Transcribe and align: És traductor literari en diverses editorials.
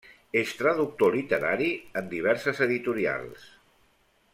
És 0.39 0.53
traductor 0.61 1.17
literari 1.17 1.69
en 2.01 2.09
diverses 2.15 2.65
editorials. 2.69 3.49